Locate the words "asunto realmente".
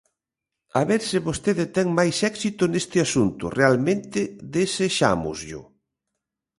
3.05-4.19